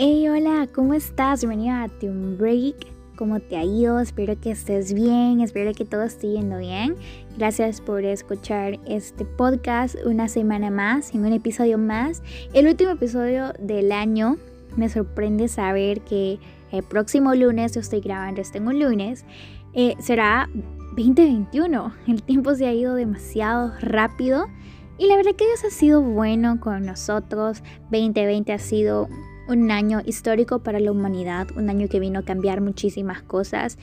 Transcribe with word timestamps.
Hey, 0.00 0.28
hola, 0.28 0.68
¿cómo 0.72 0.94
estás? 0.94 1.40
Bienvenida 1.40 1.82
a 1.82 2.06
un 2.06 2.38
Break. 2.38 2.86
¿Cómo 3.16 3.40
te 3.40 3.56
ha 3.56 3.64
ido? 3.64 3.98
Espero 3.98 4.40
que 4.40 4.52
estés 4.52 4.92
bien, 4.92 5.40
espero 5.40 5.72
que 5.72 5.84
todo 5.84 6.04
esté 6.04 6.30
yendo 6.30 6.58
bien. 6.58 6.94
Gracias 7.36 7.80
por 7.80 8.04
escuchar 8.04 8.78
este 8.86 9.24
podcast 9.24 9.96
una 10.04 10.28
semana 10.28 10.70
más, 10.70 11.12
en 11.16 11.24
un 11.24 11.32
episodio 11.32 11.78
más. 11.78 12.22
El 12.54 12.68
último 12.68 12.92
episodio 12.92 13.52
del 13.58 13.90
año. 13.90 14.36
Me 14.76 14.88
sorprende 14.88 15.48
saber 15.48 16.02
que 16.02 16.38
el 16.70 16.84
próximo 16.84 17.34
lunes, 17.34 17.74
yo 17.74 17.80
estoy 17.80 17.98
grabando 17.98 18.40
este 18.40 18.58
en 18.58 18.68
un 18.68 18.78
lunes, 18.78 19.24
eh, 19.74 19.96
será 19.98 20.48
2021. 20.96 21.92
El 22.06 22.22
tiempo 22.22 22.54
se 22.54 22.68
ha 22.68 22.72
ido 22.72 22.94
demasiado 22.94 23.72
rápido. 23.80 24.46
Y 24.96 25.08
la 25.08 25.16
verdad 25.16 25.34
que 25.34 25.46
Dios 25.46 25.64
ha 25.64 25.70
sido 25.70 26.02
bueno 26.02 26.60
con 26.60 26.86
nosotros. 26.86 27.64
2020 27.90 28.52
ha 28.52 28.58
sido 28.60 29.08
un 29.48 29.70
año 29.70 30.00
histórico 30.04 30.60
para 30.60 30.78
la 30.78 30.92
humanidad, 30.92 31.48
un 31.56 31.70
año 31.70 31.88
que 31.88 32.00
vino 32.00 32.20
a 32.20 32.22
cambiar 32.22 32.60
muchísimas 32.60 33.22
cosas. 33.22 33.78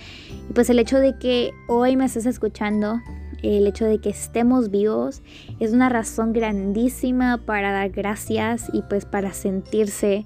Y 0.49 0.53
pues 0.53 0.69
el 0.69 0.79
hecho 0.79 0.99
de 0.99 1.17
que 1.17 1.51
hoy 1.67 1.97
me 1.97 2.05
estés 2.05 2.25
escuchando, 2.25 3.01
el 3.41 3.67
hecho 3.67 3.85
de 3.85 3.99
que 3.99 4.09
estemos 4.09 4.69
vivos, 4.71 5.21
es 5.59 5.73
una 5.73 5.89
razón 5.89 6.33
grandísima 6.33 7.37
para 7.45 7.71
dar 7.71 7.89
gracias 7.89 8.69
y 8.73 8.81
pues 8.83 9.05
para 9.05 9.33
sentirse 9.33 10.25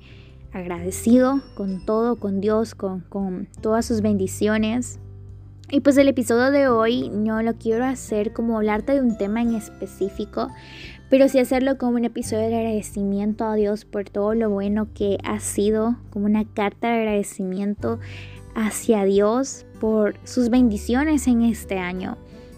agradecido 0.51 1.41
con 1.55 1.85
todo, 1.85 2.17
con 2.17 2.41
Dios, 2.41 2.75
con, 2.75 3.01
con 3.01 3.47
todas 3.61 3.85
sus 3.85 4.01
bendiciones. 4.01 4.99
Y 5.71 5.81
pues 5.81 5.97
el 5.97 6.07
episodio 6.07 6.49
de 6.49 6.67
hoy 6.67 7.09
no 7.09 7.43
lo 7.43 7.53
quiero 7.53 7.85
hacer 7.85 8.33
como 8.33 8.57
hablarte 8.57 8.93
de 8.93 9.01
un 9.01 9.17
tema 9.17 9.41
en 9.41 9.53
específico, 9.53 10.47
pero 11.09 11.27
sí 11.27 11.39
hacerlo 11.39 11.77
como 11.77 11.97
un 11.97 12.05
episodio 12.05 12.47
de 12.47 12.57
agradecimiento 12.57 13.45
a 13.45 13.55
Dios 13.55 13.85
por 13.85 14.09
todo 14.09 14.33
lo 14.35 14.49
bueno 14.49 14.87
que 14.93 15.17
ha 15.23 15.39
sido, 15.39 15.95
como 16.11 16.25
una 16.25 16.45
carta 16.45 16.89
de 16.89 16.99
agradecimiento 16.99 17.99
hacia 18.55 19.03
Dios 19.03 19.65
por 19.79 20.15
sus 20.23 20.49
bendiciones 20.49 21.27
en 21.27 21.41
este 21.41 21.79
año. 21.79 22.17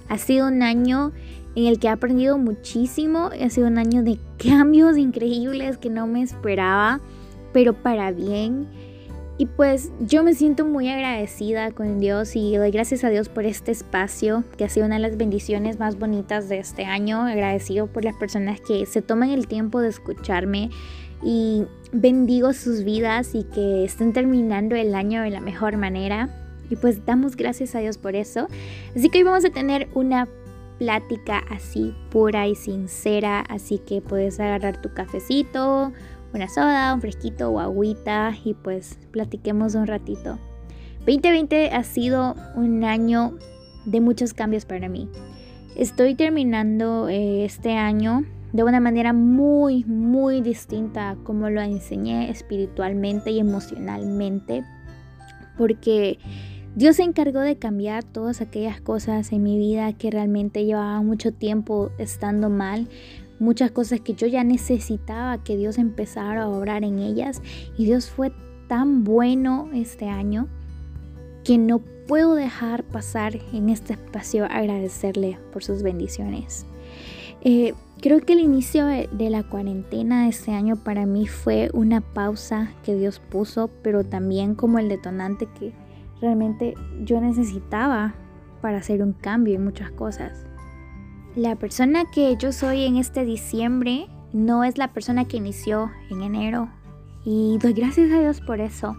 Ha 0.10 0.18
sido 0.18 0.48
un 0.48 0.64
año 0.64 1.14
en 1.56 1.66
el 1.66 1.80
que 1.80 1.88
he 1.88 1.92
aprendido 1.92 2.38
muchísimo, 2.38 3.30
ha 3.40 3.50
sido 3.50 3.68
un 3.68 3.78
año 3.78 4.04
de 4.04 4.20
cambios 4.38 4.98
increíbles 4.98 5.78
que 5.78 5.90
no 5.90 6.08
me 6.08 6.22
esperaba, 6.22 7.00
pero 7.54 7.74
para 7.74 8.12
bien. 8.12 8.68
Y 9.42 9.48
pues 9.48 9.92
yo 10.00 10.24
me 10.24 10.36
siento 10.36 10.68
muy 10.68 10.88
agradecida 10.88 11.72
con 11.72 12.00
Dios 12.00 12.36
y 12.36 12.56
doy 12.58 12.70
gracias 12.70 13.04
a 13.04 13.10
Dios 13.10 13.28
por 13.28 13.44
este 13.44 13.72
espacio, 13.72 14.44
que 14.56 14.66
ha 14.66 14.70
sido 14.70 14.86
una 14.86 14.98
de 14.98 15.02
las 15.02 15.18
bendiciones 15.18 15.80
más 15.80 15.98
bonitas 15.98 16.48
de 16.48 16.60
este 16.60 16.86
año. 16.86 17.22
Agradecido 17.22 17.88
por 17.88 18.06
las 18.06 18.16
personas 18.18 18.62
que 18.62 18.86
se 18.86 19.02
toman 19.02 19.32
el 19.32 19.48
tiempo 19.48 19.80
de 19.80 19.90
escucharme 19.90 20.70
y 21.24 21.64
bendigo 21.92 22.54
sus 22.54 22.84
vidas 22.84 23.34
y 23.34 23.44
que 23.46 23.84
estén 23.84 24.14
terminando 24.14 24.76
el 24.76 24.94
año 24.94 25.24
de 25.24 25.32
la 25.32 25.42
mejor 25.42 25.76
manera. 25.76 26.30
Y 26.70 26.76
pues 26.76 27.04
damos 27.08 27.36
gracias 27.36 27.74
a 27.74 27.80
Dios 27.80 27.98
por 27.98 28.16
eso. 28.16 28.48
Así 28.96 29.10
que 29.10 29.18
hoy 29.18 29.24
vamos 29.24 29.44
a 29.44 29.50
tener 29.50 29.90
una 29.96 30.28
plática 30.78 31.42
así 31.50 31.96
pura 32.12 32.48
y 32.48 32.54
sincera, 32.54 33.40
así 33.40 33.80
que 33.80 34.02
puedes 34.02 34.40
agarrar 34.40 34.80
tu 34.80 34.94
cafecito 34.94 35.94
una 36.34 36.48
soda, 36.48 36.94
un 36.94 37.02
fresquito 37.02 37.50
o 37.50 37.60
agüita 37.60 38.34
y 38.44 38.54
pues 38.54 38.98
platiquemos 39.12 39.76
un 39.76 39.88
ratito. 39.88 40.38
2020 41.06 41.72
ha 41.72 41.84
sido 41.84 42.36
un 42.56 42.84
año 42.84 43.38
de 43.86 44.02
muchos 44.02 44.34
cambios 44.34 44.66
para 44.66 44.88
mí. 44.88 45.10
Estoy 45.76 46.16
terminando 46.16 47.10
eh, 47.10 47.46
este 47.46 47.74
año 47.78 48.26
de 48.54 48.64
una 48.64 48.80
manera 48.80 49.14
muy, 49.14 49.84
muy 49.86 50.42
distinta 50.42 51.12
a 51.12 51.16
como 51.16 51.50
lo 51.50 51.62
enseñé 51.62 52.30
espiritualmente 52.30 53.32
y 53.32 53.40
emocionalmente, 53.40 54.64
porque 55.58 56.20
Dios 56.76 56.98
se 56.98 57.04
encargó 57.04 57.40
de 57.40 57.58
cambiar 57.58 58.04
todas 58.04 58.42
aquellas 58.42 58.80
cosas 58.80 59.32
en 59.32 59.44
mi 59.44 59.58
vida 59.58 59.92
que 59.94 60.12
realmente 60.12 60.66
llevaba 60.66 61.02
mucho 61.02 61.34
tiempo 61.34 61.92
estando 61.98 62.50
mal, 62.50 62.88
muchas 63.42 63.72
cosas 63.72 64.00
que 64.00 64.14
yo 64.14 64.28
ya 64.28 64.44
necesitaba 64.44 65.44
que 65.44 65.58
Dios 65.58 65.78
empezara 65.80 66.44
a 66.44 66.48
obrar 66.48 66.84
en 66.84 67.00
ellas 67.00 67.42
y 67.78 67.86
Dios 67.86 68.10
fue 68.10 68.32
tan 68.68 69.04
bueno 69.04 69.70
este 69.74 70.08
año 70.08 70.48
que 71.44 71.58
no 71.58 71.80
puedo 72.08 72.36
dejar 72.36 72.84
pasar 72.84 73.40
en 73.52 73.70
este 73.70 73.94
espacio 73.94 74.46
agradecerle 74.46 75.40
por 75.52 75.64
sus 75.64 75.82
bendiciones. 75.82 76.68
Eh, 77.42 77.74
creo 78.00 78.20
que 78.20 78.34
el 78.34 78.40
inicio 78.40 78.86
de, 78.86 79.08
la 79.32 79.42
cuarentena 79.42 80.24
de 80.24 80.30
este 80.30 80.52
año 80.52 80.76
para 80.76 81.08
mí 81.08 81.26
fue 81.28 81.72
una 81.74 82.02
pausa 82.02 82.72
que 82.84 82.96
Dios 82.96 83.20
puso, 83.20 83.72
pero 83.82 84.04
también 84.04 84.54
como 84.54 84.78
el 84.78 84.88
detonante 84.88 85.48
que 85.60 85.74
realmente 86.22 86.76
yo 87.04 87.20
necesitaba 87.20 88.14
para 88.62 88.78
hacer 88.78 89.02
un 89.02 89.14
cambio 89.14 89.56
en 89.56 89.64
muchas 89.64 89.90
cosas. 89.90 90.46
La 91.36 91.56
persona 91.56 92.04
que 92.12 92.36
yo 92.36 92.52
soy 92.52 92.84
en 92.84 92.98
este 92.98 93.24
diciembre 93.24 94.08
no 94.34 94.66
es 94.66 94.78
la 94.78 94.90
persona 94.90 95.26
que 95.26 95.38
inició 95.38 95.90
en 96.10 96.24
enero 96.24 96.70
y 97.24 97.58
doy 97.60 97.72
gracias 97.72 98.12
a 98.12 98.20
Dios 98.20 98.42
por 98.42 98.60
eso. 98.60 98.98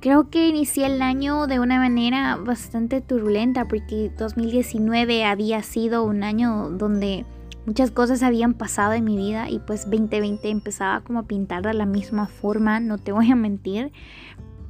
Creo 0.00 0.30
que 0.30 0.48
inicié 0.48 0.86
el 0.86 1.02
año 1.02 1.46
de 1.46 1.60
una 1.60 1.78
manera 1.78 2.36
bastante 2.36 3.02
turbulenta 3.02 3.68
porque 3.68 4.10
2019 4.18 5.26
había 5.26 5.62
sido 5.62 6.04
un 6.04 6.22
año 6.22 6.70
donde 6.70 7.26
muchas 7.66 7.90
cosas 7.90 8.22
habían 8.22 8.54
pasado 8.54 8.94
en 8.94 9.04
mi 9.04 9.18
vida 9.18 9.50
y 9.50 9.58
pues 9.58 9.84
2020 9.84 10.48
empezaba 10.48 11.02
como 11.02 11.18
a 11.18 11.24
pintar 11.24 11.62
de 11.62 11.74
la 11.74 11.86
misma 11.86 12.28
forma, 12.28 12.80
no 12.80 12.96
te 12.96 13.12
voy 13.12 13.30
a 13.30 13.36
mentir, 13.36 13.92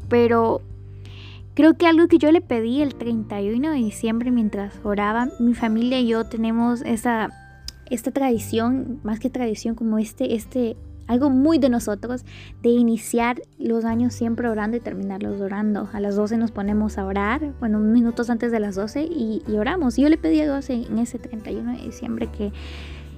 pero 0.09 0.60
Creo 1.55 1.75
que 1.75 1.87
algo 1.87 2.09
que 2.09 2.17
yo 2.17 2.33
le 2.33 2.41
pedí 2.41 2.81
el 2.81 2.95
31 2.95 3.73
de 3.73 3.77
diciembre 3.77 4.31
mientras 4.31 4.81
oraba, 4.85 5.29
mi 5.39 5.53
familia 5.53 6.01
y 6.01 6.07
yo 6.07 6.25
tenemos 6.25 6.81
esta, 6.81 7.31
esta 7.91 8.11
tradición, 8.11 9.01
más 9.03 9.21
que 9.21 9.29
tradición, 9.29 9.75
como 9.75 9.99
este, 9.99 10.35
este, 10.35 10.79
algo 11.09 11.29
muy 11.29 11.59
de 11.59 11.69
nosotros, 11.69 12.25
de 12.62 12.71
iniciar 12.71 13.43
los 13.59 13.85
años 13.85 14.15
siempre 14.15 14.49
orando 14.49 14.79
y 14.79 14.81
terminarlos 14.81 15.43
orando. 15.43 15.91
A 15.93 16.01
las 16.01 16.17
12 16.17 16.39
nos 16.39 16.53
ponemos 16.53 16.97
a 16.97 17.05
orar, 17.05 17.53
bueno, 17.61 17.81
minutos 17.81 18.31
antes 18.31 18.51
de 18.51 18.59
las 18.59 18.75
12 18.75 19.03
y, 19.03 19.43
y 19.47 19.53
oramos. 19.57 19.99
Yo 19.99 20.09
le 20.09 20.17
pedí 20.17 20.41
a 20.41 20.45
Dios 20.45 20.71
en 20.71 20.99
ese 20.99 21.19
31 21.19 21.77
de 21.77 21.83
diciembre 21.83 22.29
que 22.29 22.51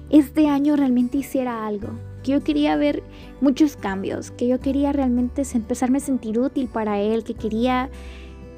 este 0.09 0.49
año 0.49 0.75
realmente 0.75 1.17
hiciera 1.17 1.65
algo, 1.65 1.87
que 2.21 2.33
yo 2.33 2.43
quería 2.43 2.75
ver 2.75 3.01
muchos 3.39 3.77
cambios, 3.77 4.31
que 4.31 4.47
yo 4.49 4.59
quería 4.59 4.91
realmente 4.91 5.43
empezarme 5.53 5.99
a 5.99 6.01
sentir 6.01 6.37
útil 6.37 6.67
para 6.67 6.99
Él, 6.99 7.23
que 7.23 7.33
quería 7.33 7.89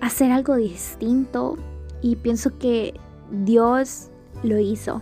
hacer 0.01 0.31
algo 0.31 0.55
distinto 0.55 1.57
y 2.01 2.15
pienso 2.15 2.57
que 2.57 2.93
Dios 3.31 4.09
lo 4.43 4.59
hizo. 4.59 5.01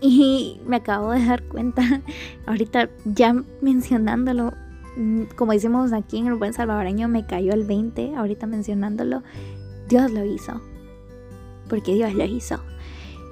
Y 0.00 0.60
me 0.66 0.76
acabo 0.76 1.10
de 1.12 1.24
dar 1.24 1.42
cuenta, 1.44 1.82
ahorita 2.46 2.88
ya 3.04 3.34
mencionándolo, 3.60 4.52
mm, 4.96 5.22
como 5.36 5.52
decimos 5.52 5.92
aquí 5.92 6.18
en 6.18 6.28
el 6.28 6.34
buen 6.34 6.52
salvadoreño, 6.52 7.08
me 7.08 7.26
cayó 7.26 7.52
el 7.52 7.64
20, 7.64 8.14
ahorita 8.14 8.46
mencionándolo, 8.46 9.22
Dios 9.88 10.10
lo 10.10 10.24
hizo. 10.24 10.60
Porque 11.68 11.94
Dios 11.94 12.14
lo 12.14 12.24
hizo. 12.24 12.60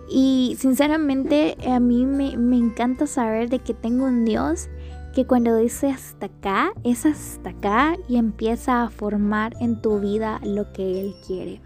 Y 0.08 0.56
sinceramente 0.58 1.56
a 1.68 1.80
mí 1.80 2.04
me, 2.04 2.36
me 2.36 2.56
encanta 2.56 3.06
saber 3.06 3.48
de 3.48 3.60
que 3.60 3.74
tengo 3.74 4.06
un 4.06 4.24
Dios 4.24 4.68
que 5.16 5.24
cuando 5.24 5.56
dice 5.56 5.88
hasta 5.88 6.26
acá, 6.26 6.72
es 6.84 7.06
hasta 7.06 7.48
acá 7.48 7.96
y 8.06 8.18
empieza 8.18 8.82
a 8.82 8.90
formar 8.90 9.54
en 9.62 9.80
tu 9.80 9.98
vida 9.98 10.40
lo 10.44 10.74
que 10.74 11.00
Él 11.00 11.14
quiere. 11.26 11.62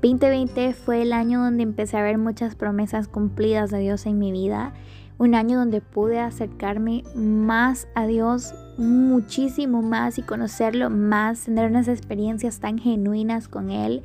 2020 0.00 0.72
fue 0.72 1.02
el 1.02 1.12
año 1.12 1.42
donde 1.42 1.62
empecé 1.62 1.98
a 1.98 2.02
ver 2.02 2.16
muchas 2.16 2.54
promesas 2.54 3.06
cumplidas 3.06 3.70
de 3.70 3.80
Dios 3.80 4.06
en 4.06 4.18
mi 4.18 4.32
vida. 4.32 4.72
Un 5.18 5.34
año 5.34 5.58
donde 5.58 5.82
pude 5.82 6.20
acercarme 6.20 7.04
más 7.14 7.86
a 7.94 8.06
Dios, 8.06 8.54
muchísimo 8.78 9.82
más 9.82 10.16
y 10.18 10.22
conocerlo 10.22 10.88
más, 10.88 11.44
tener 11.44 11.70
unas 11.70 11.88
experiencias 11.88 12.60
tan 12.60 12.78
genuinas 12.78 13.46
con 13.46 13.68
Él. 13.68 14.04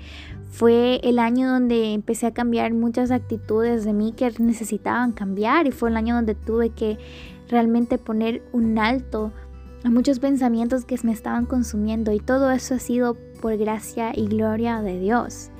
Fue 0.49 0.99
el 1.03 1.19
año 1.19 1.49
donde 1.49 1.93
empecé 1.93 2.27
a 2.27 2.33
cambiar 2.33 2.73
muchas 2.73 3.09
actitudes 3.11 3.85
de 3.85 3.93
mí 3.93 4.11
que 4.11 4.33
necesitaban 4.39 5.13
cambiar 5.13 5.65
y 5.65 5.71
fue 5.71 5.89
el 5.89 5.95
año 5.95 6.15
donde 6.15 6.35
tuve 6.35 6.71
que 6.71 6.97
realmente 7.51 7.99
poner 7.99 8.41
un 8.51 8.79
alto 8.79 9.31
a 9.83 9.89
muchos 9.89 10.19
pensamientos 10.19 10.85
que 10.85 10.97
me 11.03 11.11
estaban 11.11 11.45
consumiendo 11.45 12.11
y 12.11 12.19
todo 12.19 12.51
eso 12.51 12.75
ha 12.75 12.79
sido 12.79 13.15
por 13.41 13.57
gracia 13.57 14.11
y 14.15 14.27
gloria 14.27 14.81
de 14.81 14.99
Dios. 14.99 15.51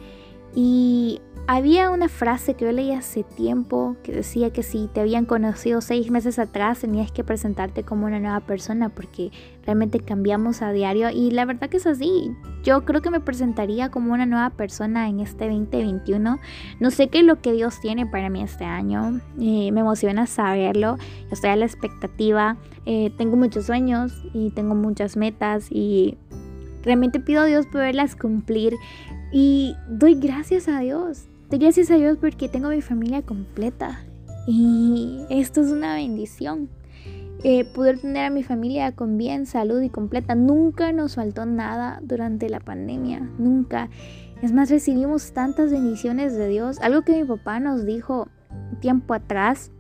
Y 0.56 1.22
había 1.54 1.90
una 1.90 2.08
frase 2.08 2.54
que 2.54 2.64
yo 2.64 2.72
leí 2.72 2.94
hace 2.94 3.24
tiempo 3.24 3.98
que 4.04 4.14
decía 4.14 4.54
que 4.54 4.64
si 4.64 4.88
te 4.88 5.02
habían 5.02 5.26
conocido 5.26 5.82
seis 5.82 6.10
meses 6.10 6.40
atrás 6.40 6.80
tenías 6.80 7.12
que 7.12 7.26
presentarte 7.26 7.84
como 7.84 8.06
una 8.06 8.22
nueva 8.22 8.40
persona 8.40 8.88
porque 8.88 9.32
realmente 9.66 10.00
cambiamos 10.00 10.62
a 10.62 10.72
diario 10.72 11.10
y 11.10 11.32
la 11.32 11.44
verdad 11.44 11.70
que 11.70 11.76
es 11.76 11.88
así. 11.88 12.32
Yo 12.64 12.86
creo 12.86 13.02
que 13.02 13.10
me 13.10 13.20
presentaría 13.20 13.92
como 13.92 14.14
una 14.14 14.26
nueva 14.26 14.52
persona 14.52 15.10
en 15.10 15.20
este 15.20 15.50
2021. 15.50 16.40
No 16.80 16.90
sé 16.90 17.10
qué 17.10 17.20
es 17.20 17.26
lo 17.26 17.42
que 17.42 17.52
Dios 17.52 17.82
tiene 17.82 18.06
para 18.06 18.30
mí 18.30 18.42
este 18.42 18.64
año. 18.64 19.20
Eh, 19.38 19.74
me 19.74 19.82
emociona 19.82 20.28
saberlo. 20.28 20.96
Estoy 21.32 21.50
a 21.50 21.58
la 21.58 21.66
expectativa. 21.66 22.56
Eh, 22.86 23.12
tengo 23.18 23.36
muchos 23.36 23.66
sueños 23.66 24.14
y 24.34 24.52
tengo 24.52 24.74
muchas 24.74 25.18
metas 25.18 25.68
y 25.70 26.18
realmente 26.82 27.20
pido 27.20 27.42
a 27.42 27.46
Dios 27.46 27.68
poderlas 27.68 28.16
cumplir 28.16 28.74
y 29.34 29.76
doy 29.90 30.16
gracias 30.16 30.70
a 30.70 30.80
Dios 30.80 31.28
Gracias 31.60 31.92
a 31.92 31.96
Dios 31.96 32.18
porque 32.18 32.48
tengo 32.48 32.70
mi 32.70 32.82
familia 32.82 33.22
completa 33.24 34.04
y 34.48 35.26
esto 35.30 35.62
es 35.62 35.68
una 35.68 35.96
bendición. 35.96 36.70
Eh, 37.44 37.66
poder 37.66 38.00
tener 38.00 38.26
a 38.26 38.30
mi 38.30 38.42
familia 38.42 38.94
con 38.94 39.18
bien, 39.18 39.46
salud 39.46 39.82
y 39.82 39.90
completa. 39.90 40.34
Nunca 40.34 40.94
nos 40.94 41.16
faltó 41.16 41.46
nada 41.46 42.00
durante 42.04 42.50
la 42.50 42.62
pandemia, 42.62 43.20
nunca. 43.38 43.90
Es 44.42 44.54
más, 44.54 44.70
recibimos 44.70 45.34
tantas 45.34 45.72
bendiciones 45.72 46.36
de 46.38 46.48
Dios. 46.48 46.80
Algo 46.80 47.02
que 47.02 47.22
mi 47.22 47.28
papá 47.28 47.60
nos 47.60 47.86
dijo 47.86 48.30
tiempo 48.80 49.14
atrás 49.14 49.72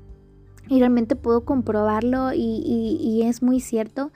y 0.68 0.80
realmente 0.80 1.16
puedo 1.16 1.46
comprobarlo 1.46 2.34
y 2.34 3.22
es 3.24 3.42
muy 3.42 3.60
cierto. 3.62 4.12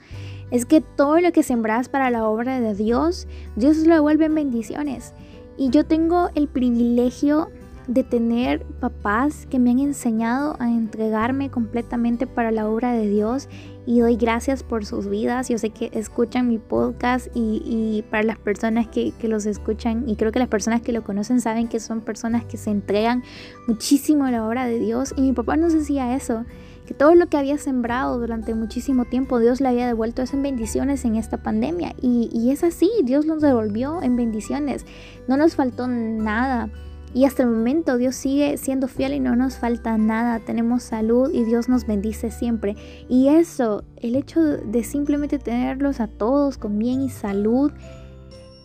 Es 0.50 0.66
que 0.66 0.82
todo 0.82 1.20
lo 1.20 1.32
que 1.32 1.42
sembras 1.42 1.88
para 1.88 2.10
la 2.10 2.28
obra 2.28 2.60
de 2.60 2.74
Dios, 2.74 3.26
Dios 3.56 3.78
lo 3.78 3.94
devuelve 3.94 4.26
en 4.26 4.34
bendiciones. 4.34 5.14
Y 5.56 5.70
yo 5.70 5.84
tengo 5.84 6.30
el 6.34 6.48
privilegio 6.48 7.50
de 7.86 8.02
tener 8.02 8.64
papás 8.80 9.46
que 9.46 9.58
me 9.58 9.70
han 9.70 9.78
enseñado 9.78 10.56
a 10.58 10.68
entregarme 10.70 11.50
completamente 11.50 12.26
para 12.26 12.50
la 12.50 12.68
obra 12.68 12.92
de 12.92 13.08
Dios 13.08 13.48
y 13.86 14.00
doy 14.00 14.16
gracias 14.16 14.64
por 14.64 14.84
sus 14.84 15.08
vidas. 15.08 15.48
Yo 15.48 15.58
sé 15.58 15.70
que 15.70 15.90
escuchan 15.92 16.48
mi 16.48 16.58
podcast 16.58 17.28
y, 17.34 18.04
para 18.10 18.24
las 18.24 18.38
personas 18.38 18.88
que, 18.88 19.12
que, 19.12 19.28
los 19.28 19.46
escuchan 19.46 20.08
y 20.08 20.16
creo 20.16 20.32
que 20.32 20.40
las 20.40 20.48
personas 20.48 20.82
que 20.82 20.92
lo 20.92 21.04
conocen 21.04 21.40
saben 21.40 21.68
que 21.68 21.78
son 21.78 22.00
personas 22.00 22.44
que 22.44 22.56
se 22.56 22.70
entregan 22.70 23.22
muchísimo 23.68 24.24
a 24.24 24.32
la 24.32 24.46
obra 24.46 24.66
de 24.66 24.80
Dios 24.80 25.14
y 25.16 25.20
mi 25.22 25.32
papá 25.32 25.56
nos 25.56 25.72
decía 25.72 26.16
eso 26.16 26.44
que 26.86 26.94
todo 26.94 27.14
lo 27.14 27.26
que 27.26 27.36
había 27.36 27.58
sembrado 27.58 28.18
durante 28.18 28.54
muchísimo 28.54 29.04
tiempo, 29.04 29.38
Dios 29.38 29.60
le 29.60 29.68
había 29.68 29.86
devuelto 29.86 30.22
eso 30.22 30.36
en 30.36 30.42
bendiciones 30.42 31.04
en 31.04 31.16
esta 31.16 31.38
pandemia. 31.38 31.94
Y, 32.00 32.30
y 32.32 32.50
es 32.50 32.62
así, 32.62 32.90
Dios 33.04 33.26
nos 33.26 33.42
devolvió 33.42 34.02
en 34.02 34.16
bendiciones. 34.16 34.86
No 35.28 35.36
nos 35.36 35.56
faltó 35.56 35.88
nada. 35.88 36.70
Y 37.12 37.24
hasta 37.24 37.42
el 37.42 37.50
momento 37.50 37.96
Dios 37.96 38.14
sigue 38.14 38.56
siendo 38.58 38.88
fiel 38.88 39.14
y 39.14 39.20
no 39.20 39.36
nos 39.36 39.56
falta 39.56 39.96
nada. 39.98 40.38
Tenemos 40.40 40.82
salud 40.82 41.30
y 41.32 41.44
Dios 41.44 41.68
nos 41.68 41.86
bendice 41.86 42.30
siempre. 42.30 42.76
Y 43.08 43.28
eso, 43.28 43.84
el 43.96 44.16
hecho 44.16 44.42
de 44.42 44.84
simplemente 44.84 45.38
tenerlos 45.38 46.00
a 46.00 46.08
todos 46.08 46.58
con 46.58 46.78
bien 46.78 47.00
y 47.00 47.08
salud, 47.08 47.72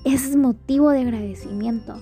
es 0.04 0.36
motivo 0.36 0.90
de 0.90 1.02
agradecimiento 1.02 1.96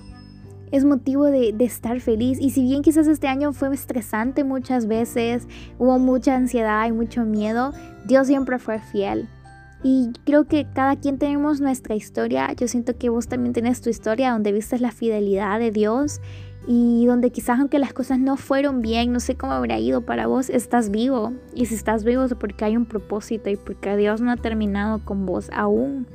es 0.70 0.84
motivo 0.84 1.26
de, 1.26 1.54
estar 1.60 2.00
feliz. 2.00 2.38
Y 2.40 2.50
si 2.50 2.62
bien 2.62 2.82
quizás 2.82 3.06
este 3.06 3.28
año 3.28 3.52
fue 3.52 3.72
estresante 3.74 4.44
muchas 4.44 4.86
veces, 4.86 5.46
hubo 5.78 5.98
mucha 5.98 6.34
ansiedad 6.34 6.86
y 6.86 6.92
mucho 6.92 7.24
miedo, 7.24 7.72
Dios 8.06 8.26
siempre 8.26 8.58
fue 8.58 8.78
fiel. 8.78 9.28
Y 9.82 10.12
creo 10.24 10.46
que 10.46 10.66
cada 10.74 10.96
quien 10.96 11.18
tenemos 11.18 11.60
nuestra 11.60 11.94
historia. 11.94 12.52
Yo 12.52 12.68
siento 12.68 12.96
que 12.98 13.08
vos 13.08 13.28
también 13.28 13.54
tenés 13.54 13.80
tu 13.80 13.88
historia 13.88 14.32
donde 14.32 14.52
viste 14.52 14.78
la 14.78 14.92
fidelidad 14.92 15.58
de 15.58 15.70
Dios 15.70 16.20
y 16.66 17.06
donde 17.06 17.30
quizás 17.30 17.58
aunque 17.58 17.78
las 17.78 17.94
cosas 17.94 18.18
no 18.18 18.36
fueron 18.36 18.82
bien, 18.82 19.12
no 19.12 19.20
sé 19.20 19.34
cómo 19.34 19.52
habrá 19.52 19.78
ido 19.78 20.02
para 20.02 20.26
vos, 20.26 20.50
estás 20.50 20.90
vivo. 20.90 21.32
Y 21.54 21.66
si 21.66 21.74
estás 21.74 22.04
vivo 22.04 22.24
es 22.24 22.34
porque 22.34 22.64
hay 22.66 22.76
un 22.76 22.84
propósito 22.84 23.48
y 23.48 23.56
porque 23.56 23.96
Dios 23.96 24.20
no 24.20 24.30
ha 24.30 24.36
terminado 24.36 25.02
con 25.04 25.24
vos 25.24 25.48
aún. 25.52 26.06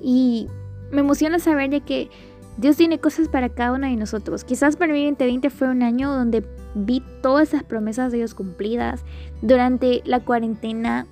Y 0.00 0.48
me 0.90 1.00
emociona 1.00 1.38
saber 1.38 1.70
de 1.70 1.82
que 1.82 2.10
Dios 2.56 2.76
tiene 2.76 2.98
cosas 2.98 3.28
para 3.28 3.48
cada 3.48 3.72
uno 3.72 3.86
de 3.86 3.96
nosotros. 3.96 4.44
Quizás 4.44 4.76
para 4.76 4.92
mí 4.92 5.04
2020 5.04 5.50
fue 5.50 5.68
un 5.68 5.82
año 5.82 6.12
donde 6.12 6.44
vi 6.74 7.02
todas 7.22 7.48
esas 7.48 7.62
promesas 7.62 8.12
de 8.12 8.18
Dios 8.18 8.34
cumplidas. 8.34 9.04
Durante 9.40 10.02
la 10.04 10.20
cuarentena 10.20 11.06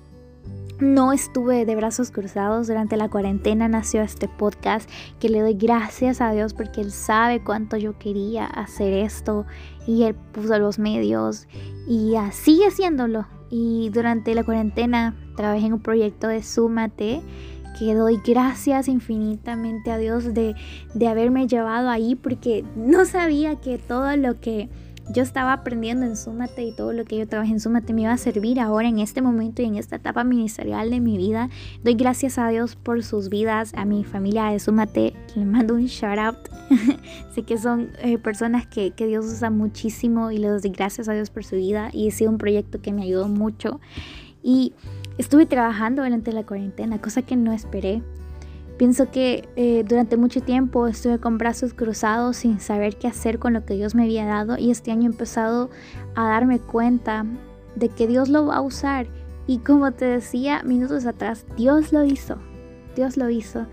no 0.79 1.13
estuve 1.13 1.65
de 1.65 1.75
brazos 1.75 2.11
cruzados. 2.11 2.67
Durante 2.67 2.97
la 2.97 3.09
cuarentena 3.09 3.67
nació 3.67 4.01
este 4.01 4.27
podcast 4.27 4.89
que 5.19 5.29
le 5.29 5.41
doy 5.41 5.53
gracias 5.53 6.21
a 6.21 6.31
Dios 6.31 6.53
porque 6.53 6.81
Él 6.81 6.91
sabe 6.91 7.43
cuánto 7.43 7.77
yo 7.77 7.97
quería 7.97 8.45
hacer 8.45 8.93
esto 8.93 9.45
y 9.87 10.03
Él 10.03 10.15
puso 10.15 10.57
los 10.59 10.79
medios 10.79 11.47
y 11.87 12.15
sigue 12.31 12.67
haciéndolo. 12.67 13.27
Y 13.49 13.89
durante 13.89 14.33
la 14.33 14.43
cuarentena 14.43 15.15
trabajé 15.35 15.65
en 15.65 15.73
un 15.73 15.81
proyecto 15.81 16.27
de 16.27 16.41
Súmate 16.41 17.21
que 17.81 17.95
doy 17.95 18.21
gracias 18.23 18.87
infinitamente 18.87 19.89
a 19.89 19.97
Dios 19.97 20.35
de, 20.35 20.53
de 20.93 21.07
haberme 21.07 21.47
llevado 21.47 21.89
ahí 21.89 22.13
porque 22.13 22.63
no 22.75 23.05
sabía 23.05 23.55
que 23.55 23.79
todo 23.79 24.15
lo 24.17 24.39
que 24.39 24.69
yo 25.09 25.23
estaba 25.23 25.51
aprendiendo 25.51 26.05
en 26.05 26.15
Súmate 26.15 26.63
y 26.63 26.75
todo 26.75 26.93
lo 26.93 27.05
que 27.05 27.17
yo 27.17 27.27
trabajé 27.27 27.53
en 27.53 27.59
Súmate 27.59 27.91
me 27.93 28.03
iba 28.03 28.11
a 28.11 28.17
servir 28.17 28.59
ahora 28.59 28.87
en 28.87 28.99
este 28.99 29.23
momento 29.23 29.63
y 29.63 29.65
en 29.65 29.77
esta 29.77 29.95
etapa 29.95 30.23
ministerial 30.23 30.91
de 30.91 30.99
mi 30.99 31.17
vida. 31.17 31.49
Doy 31.83 31.95
gracias 31.95 32.37
a 32.37 32.49
Dios 32.49 32.75
por 32.75 33.03
sus 33.03 33.29
vidas, 33.29 33.73
a 33.75 33.83
mi 33.83 34.03
familia 34.03 34.51
de 34.51 34.59
Súmate, 34.59 35.15
le 35.35 35.45
mando 35.45 35.73
un 35.73 35.87
shout 35.87 36.19
out. 36.19 36.37
sé 37.33 37.41
que 37.41 37.57
son 37.57 37.89
eh, 38.03 38.19
personas 38.19 38.67
que, 38.67 38.91
que, 38.91 39.07
Dios 39.07 39.25
usa 39.25 39.49
muchísimo 39.49 40.29
y 40.29 40.37
les 40.37 40.61
doy 40.61 40.69
gracias 40.69 41.09
a 41.09 41.13
Dios 41.13 41.31
por 41.31 41.43
su 41.43 41.55
vida 41.55 41.89
y 41.91 42.09
ha 42.09 42.11
sido 42.11 42.29
un 42.29 42.37
proyecto 42.37 42.79
que 42.79 42.93
me 42.93 43.01
ayudó 43.01 43.27
mucho. 43.27 43.81
Y 44.43 44.73
Estuve 45.21 45.45
trabajando 45.45 46.01
durante 46.01 46.31
la 46.31 46.43
cuarentena, 46.43 46.99
cosa 46.99 47.21
que 47.21 47.35
no 47.35 47.53
esperé. 47.53 48.01
Pienso 48.79 49.11
que 49.11 49.47
eh, 49.55 49.85
durante 49.87 50.17
mucho 50.17 50.41
tiempo 50.41 50.87
estuve 50.87 51.19
con 51.19 51.37
brazos 51.37 51.75
cruzados 51.75 52.37
sin 52.37 52.59
saber 52.59 52.95
qué 52.95 53.07
hacer 53.07 53.37
con 53.37 53.53
lo 53.53 53.63
que 53.63 53.75
Dios 53.75 53.93
me 53.93 54.01
había 54.01 54.25
dado 54.25 54.57
y 54.57 54.71
este 54.71 54.89
año 54.89 55.03
he 55.03 55.11
empezado 55.11 55.69
a 56.15 56.23
darme 56.27 56.57
cuenta 56.57 57.27
de 57.75 57.89
que 57.89 58.07
Dios 58.07 58.29
lo 58.29 58.47
va 58.47 58.55
a 58.55 58.61
usar. 58.61 59.05
Y 59.45 59.59
como 59.59 59.91
te 59.91 60.05
decía 60.05 60.63
minutos 60.63 61.05
atrás, 61.05 61.45
Dios 61.55 61.93
lo 61.93 62.03
hizo. 62.03 62.37
Dios 62.95 63.15
lo 63.15 63.29
hizo. 63.29 63.67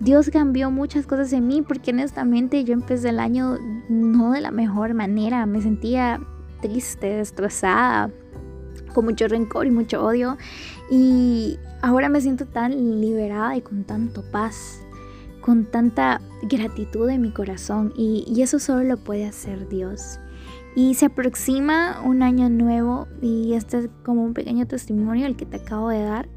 Dios 0.00 0.30
cambió 0.30 0.70
muchas 0.70 1.06
cosas 1.06 1.30
en 1.34 1.46
mí 1.46 1.60
porque 1.60 1.90
honestamente 1.90 2.64
yo 2.64 2.72
empecé 2.72 3.10
el 3.10 3.20
año 3.20 3.58
no 3.90 4.32
de 4.32 4.40
la 4.40 4.50
mejor 4.50 4.94
manera. 4.94 5.44
Me 5.44 5.60
sentía 5.60 6.22
triste, 6.62 7.06
destrozada, 7.16 8.10
con 8.96 9.04
mucho 9.04 9.28
rencor 9.28 9.66
y 9.66 9.70
mucho 9.70 10.02
odio. 10.02 10.38
Y 10.90 11.58
ahora 11.82 12.08
me 12.08 12.22
siento 12.22 12.46
tan 12.46 13.00
liberada 13.02 13.54
y 13.54 13.60
con 13.60 13.84
tanto 13.84 14.22
paz, 14.32 14.80
con 15.42 15.66
tanta 15.66 16.22
gratitud 16.42 17.10
en 17.10 17.20
mi 17.20 17.30
corazón. 17.30 17.92
Y, 17.94 18.40
eso 18.40 18.58
solo 18.58 18.84
lo 18.84 18.96
puede 18.96 19.26
hacer 19.26 19.68
Dios. 19.68 20.18
Y 20.74 20.94
se 20.94 21.06
aproxima 21.06 22.00
un 22.04 22.22
año 22.22 22.48
nuevo 22.48 23.06
y 23.20 23.52
este 23.52 23.78
es 23.78 23.88
como 24.02 24.24
un 24.24 24.32
pequeño 24.32 24.66
testimonio 24.66 25.26
el 25.26 25.36
que 25.36 25.44
te 25.44 25.58
acabo 25.58 25.90
de 25.90 26.02
dar. 26.02 26.28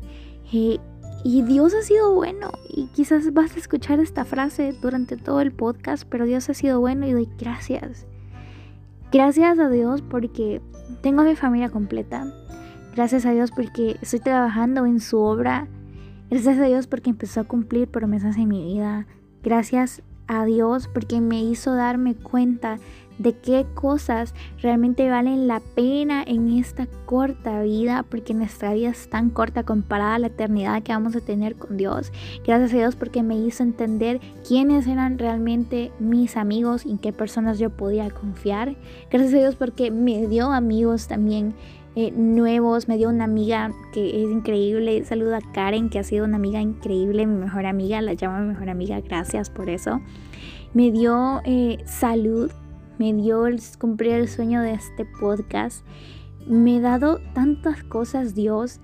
Eh, 0.52 0.80
y 1.24 1.42
Dios 1.44 1.74
ha 1.74 1.82
sido 1.82 2.14
bueno. 2.14 2.52
Y 2.68 2.88
quizás 2.88 3.34
vas 3.34 3.56
a 3.56 3.60
escuchar 3.60 4.02
esta 4.02 4.26
frase 4.26 4.74
durante 4.82 5.16
todo 5.16 5.40
el 5.40 5.54
podcast, 5.54 6.04
pero 6.10 6.26
Dios 6.26 6.50
ha 6.50 6.54
sido 6.54 6.82
bueno 6.82 7.08
y 7.08 7.14
doy 7.14 7.30
gracias. 7.38 8.06
Gracias 9.14 9.60
a 9.60 9.70
Dios 9.70 10.02
porque 10.02 10.62
tengo 11.02 11.22
a 11.22 11.26
mi 11.26 11.36
familia 11.36 11.70
completa. 11.70 12.34
Gracias 12.96 13.26
a 13.26 13.32
Dios 13.32 13.52
porque 13.52 13.98
estoy 14.02 14.20
trabajando 14.20 14.86
en 14.86 15.00
su 15.00 15.20
obra. 15.20 15.68
Gracias 16.30 16.58
a 16.60 16.66
Dios 16.66 16.88
porque 16.88 17.10
empezó 17.10 17.42
a 17.42 17.44
cumplir 17.46 17.88
promesas 17.88 18.38
en 18.38 18.48
mi 18.48 18.64
vida. 18.64 19.08
Gracias 19.44 20.02
a 20.28 20.46
Dios 20.46 20.88
porque 20.88 21.22
me 21.22 21.42
hizo 21.42 21.74
darme 21.74 22.16
cuenta 22.16 22.78
de 23.20 23.34
qué 23.34 23.66
cosas 23.76 24.34
realmente 24.62 25.10
valen 25.10 25.48
la 25.48 25.60
pena 25.60 26.24
en 26.26 26.58
esta 26.58 26.88
corta 27.06 27.62
vida, 27.62 28.04
porque 28.10 28.34
nuestra 28.34 28.74
vida 28.74 28.90
es 28.90 29.10
tan 29.10 29.30
corta 29.30 29.64
comparada 29.64 30.16
a 30.16 30.20
la 30.20 30.28
eternidad 30.28 30.82
que 30.82 30.94
vamos 30.94 31.16
a 31.16 31.22
tener 31.22 31.56
con 31.56 31.78
Dios. 31.78 32.12
Gracias 32.46 32.74
a 32.74 32.78
Dios 32.78 32.96
porque 32.96 33.22
me 33.22 33.36
hizo 33.38 33.62
entender 33.62 34.22
quiénes 34.48 34.88
eran 34.88 35.20
realmente 35.20 35.92
mis 36.00 36.38
amigos 36.38 36.86
y 36.86 36.92
en 36.92 36.98
qué 36.98 37.12
personas 37.12 37.60
yo 37.60 37.70
podía 37.70 38.10
confiar. 38.10 38.76
Gracias 39.12 39.34
a 39.34 39.38
Dios 39.38 39.56
porque 39.56 39.92
me 39.92 40.26
dio 40.28 40.52
amigos 40.52 41.08
también 41.08 41.54
eh, 42.02 42.12
nuevos. 42.16 42.88
Me 42.88 42.96
dio 42.96 43.10
una 43.10 43.26
amiga 43.26 43.74
que 43.92 44.24
es 44.24 44.32
increíble. 44.32 45.04
Saluda 45.04 45.40
a 45.40 45.52
Karen, 45.52 45.90
que 45.90 46.00
ha 46.00 46.04
sido 46.04 46.24
una 46.24 46.38
amiga 46.38 46.62
increíble, 46.62 47.28
mi 47.28 47.36
mejor 47.36 47.66
amiga. 47.66 48.02
La 48.02 48.14
llamo 48.14 48.40
mi 48.40 48.48
mejor 48.48 48.70
amiga. 48.70 49.02
Gracias 49.02 49.50
por 49.50 49.70
eso. 49.70 50.00
Me 50.74 50.92
dio 50.92 51.42
eh, 51.44 51.84
salud. 51.86 52.52
Me 53.00 53.14
dio 53.14 53.44
cumplir 53.80 54.14
el 54.14 54.30
sueño 54.30 54.62
de 54.62 54.76
este 54.76 55.06
podcast. 55.20 55.86
Me 56.48 56.78
ha 56.78 56.82
dado 56.82 57.20
tantas 57.34 57.84
cosas 57.84 58.34
Dios. 58.34 58.80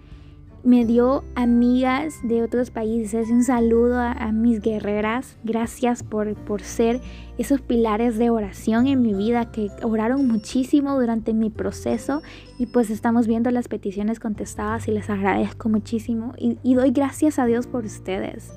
Me 0.65 0.83
dio 0.83 1.23
amigas 1.35 2.19
de 2.23 2.41
otros 2.41 2.71
países. 2.71 3.29
Un 3.29 3.43
saludo 3.43 3.99
a, 3.99 4.31
mis 4.31 4.61
guerreras. 4.61 5.37
Gracias 5.43 6.01
por, 6.01 6.33
por 6.33 6.63
ser 6.63 7.01
esos 7.37 7.61
pilares 7.61 8.17
de 8.17 8.31
oración 8.31 8.87
en 8.87 9.03
mi 9.03 9.13
vida 9.13 9.51
que 9.51 9.69
oraron 9.83 10.27
muchísimo 10.27 10.99
durante 10.99 11.33
mi 11.33 11.51
proceso 11.51 12.23
y 12.57 12.65
pues 12.65 12.89
estamos 12.89 13.27
viendo 13.27 13.51
las 13.51 13.67
peticiones 13.67 14.19
contestadas 14.19 14.87
y 14.87 14.91
les 14.91 15.09
agradezco 15.11 15.69
muchísimo 15.69 16.33
y, 16.35 16.57
y 16.63 16.73
doy 16.73 16.89
gracias 16.89 17.37
a 17.37 17.45
Dios 17.45 17.67
por 17.67 17.85
ustedes. 17.85 18.51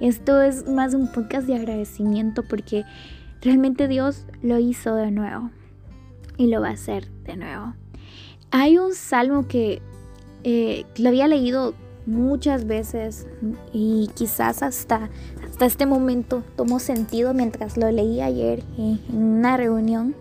Esto 0.00 0.40
es 0.40 0.66
más 0.66 0.94
un 0.94 1.12
podcast 1.12 1.46
de 1.46 1.56
agradecimiento 1.56 2.42
porque 2.42 2.84
realmente 3.42 3.86
Dios 3.86 4.26
lo 4.42 4.58
hizo 4.58 4.94
de 4.94 5.10
nuevo 5.10 5.50
y 6.38 6.46
lo 6.46 6.62
va 6.62 6.68
a 6.68 6.72
hacer 6.72 7.10
de 7.24 7.36
nuevo. 7.36 7.74
Hay 8.50 8.78
un 8.78 8.94
salmo 8.94 9.46
que 9.46 9.82
eh, 10.44 10.84
lo 10.96 11.08
había 11.08 11.26
leído 11.26 11.74
muchas 12.06 12.66
veces 12.66 13.26
y 13.72 14.10
quizás 14.14 14.62
hasta, 14.62 15.08
hasta 15.42 15.66
este 15.66 15.86
momento 15.86 16.42
tomó 16.54 16.78
sentido 16.78 17.32
mientras 17.32 17.76
lo 17.76 17.90
leí 17.90 18.20
ayer 18.20 18.62
en, 18.76 19.00
una 19.10 19.56
reunión 19.56 20.14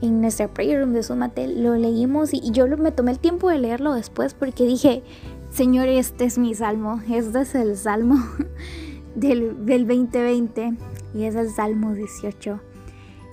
en 0.00 0.20
nuestra 0.22 0.48
prayer 0.48 0.80
room 0.80 0.92
de 0.92 1.02
Sumatel. 1.02 1.62
Lo 1.62 1.74
leímos 1.74 2.32
y, 2.32 2.50
yo 2.50 2.66
me 2.78 2.92
tomé 2.92 3.10
el 3.10 3.18
tiempo 3.18 3.50
de 3.50 3.58
leerlo 3.58 3.92
después 3.92 4.32
porque 4.32 4.64
dije, 4.64 5.02
Señor, 5.50 5.88
este 5.88 6.24
es 6.24 6.38
mi 6.38 6.54
salmo, 6.54 7.02
este 7.10 7.42
es 7.42 7.54
el 7.54 7.76
salmo 7.76 8.16
del, 9.14 9.66
del 9.66 9.86
2020 9.86 10.76
y 11.14 11.24
es 11.24 11.34
el 11.34 11.50
salmo 11.50 11.94
18. 11.94 12.60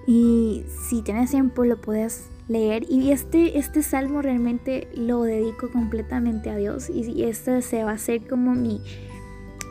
Y 0.08 0.66
si 0.90 1.02
tienes 1.02 1.32
tiempo 1.32 1.64
lo 1.64 1.80
puedes 1.80 2.26
leer 2.48 2.86
y 2.90 3.12
este, 3.12 3.58
este 3.58 3.82
salmo 3.82 4.22
realmente 4.22 4.88
lo 4.96 5.24
dedico 5.24 5.72
completamente 5.72 6.50
a 6.50 6.56
Dios 6.56 6.90
y 6.90 7.24
este 7.24 7.62
se 7.62 7.84
va 7.84 7.92
a 7.92 7.98
ser 7.98 8.28
como 8.28 8.54
mi, 8.54 8.82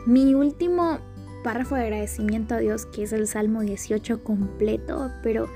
mi 0.05 0.33
último 0.33 0.99
párrafo 1.43 1.75
de 1.75 1.83
agradecimiento 1.83 2.55
a 2.55 2.59
Dios 2.59 2.85
que 2.85 3.03
es 3.03 3.13
el 3.13 3.27
Salmo 3.27 3.61
18 3.61 4.23
completo, 4.23 5.11
pero 5.23 5.47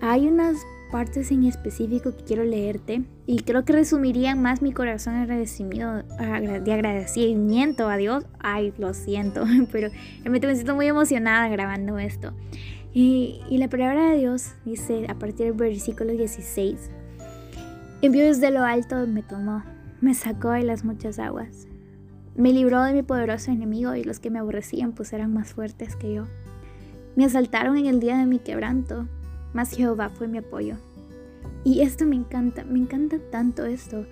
hay 0.00 0.28
unas 0.28 0.56
partes 0.90 1.30
en 1.30 1.44
específico 1.44 2.16
que 2.16 2.24
quiero 2.24 2.44
leerte 2.44 3.02
y 3.26 3.40
creo 3.40 3.64
que 3.64 3.72
resumirían 3.72 4.40
más 4.40 4.62
mi 4.62 4.72
corazón 4.72 5.14
agradecimiento, 5.14 6.02
de 6.18 6.72
agradecimiento 6.72 7.88
a 7.88 7.96
Dios. 7.96 8.24
Ay, 8.38 8.72
lo 8.78 8.94
siento, 8.94 9.44
pero 9.72 9.90
realmente 10.20 10.46
me 10.46 10.54
siento 10.54 10.74
muy 10.74 10.86
emocionada 10.86 11.48
grabando 11.48 11.98
esto. 11.98 12.32
Y, 13.00 13.38
la 13.50 13.68
palabra 13.68 14.10
de 14.10 14.18
Dios 14.18 14.54
dice 14.64 15.06
a 15.08 15.14
partir 15.14 15.46
del 15.46 15.52
versículo 15.52 16.10
16, 16.10 16.90
envió 18.02 18.24
desde 18.24 18.50
lo 18.50 18.64
alto, 18.64 19.06
me 19.06 19.22
tomó, 19.22 19.62
me 20.00 20.14
sacó 20.14 20.50
de 20.50 20.64
las 20.64 20.82
muchas 20.84 21.20
aguas, 21.20 21.68
me 22.34 22.52
libró 22.52 22.82
de 22.82 22.94
mi 22.94 23.04
poderoso 23.04 23.52
enemigo 23.52 23.94
y 23.94 24.02
los 24.02 24.18
que 24.18 24.30
me 24.30 24.40
aborrecían 24.40 24.94
pues 24.94 25.12
eran 25.12 25.32
más 25.32 25.54
fuertes 25.54 25.94
que 25.94 26.12
yo. 26.12 26.24
Me 27.14 27.24
asaltaron 27.24 27.76
en 27.76 27.86
el 27.86 28.00
día 28.00 28.18
de 28.18 28.26
mi 28.26 28.40
quebranto, 28.40 29.06
mas 29.52 29.70
Jehová 29.76 30.08
fue 30.08 30.26
mi 30.26 30.38
apoyo. 30.38 30.74
Y 31.62 31.82
esto 31.82 32.04
me 32.04 32.16
encanta, 32.16 32.64
me 32.64 32.80
encanta 32.80 33.20
tanto 33.30 33.64
esto. 33.64 34.06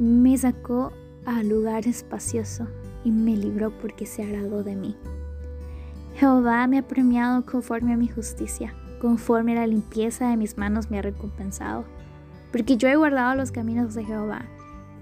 Me 0.00 0.36
sacó 0.36 0.92
a 1.26 1.44
lugar 1.44 1.86
espacioso 1.86 2.66
y 3.04 3.12
me 3.12 3.36
libró 3.36 3.70
porque 3.78 4.04
se 4.04 4.24
agradó 4.24 4.64
de 4.64 4.74
mí. 4.74 4.96
Jehová 6.16 6.66
me 6.66 6.78
ha 6.78 6.88
premiado 6.88 7.44
conforme 7.44 7.92
a 7.92 7.96
mi 7.98 8.08
justicia, 8.08 8.74
conforme 9.02 9.52
a 9.52 9.60
la 9.60 9.66
limpieza 9.66 10.30
de 10.30 10.38
mis 10.38 10.56
manos 10.56 10.90
me 10.90 10.98
ha 10.98 11.02
recompensado. 11.02 11.84
Porque 12.50 12.78
yo 12.78 12.88
he 12.88 12.96
guardado 12.96 13.34
los 13.34 13.52
caminos 13.52 13.94
de 13.94 14.04
Jehová 14.04 14.46